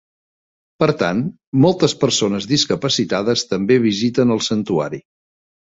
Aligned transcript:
Per 0.83 0.87
tant, 1.01 1.21
moltes 1.65 1.95
persones 2.05 2.49
discapacitades 2.55 3.47
també 3.53 3.79
visiten 3.89 4.39
el 4.39 4.45
santuari. 4.51 5.07